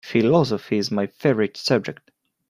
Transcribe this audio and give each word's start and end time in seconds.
Philosophy 0.03 0.79
is 0.79 0.89
my 0.89 1.05
favorite 1.05 1.55
subject. 1.55 2.09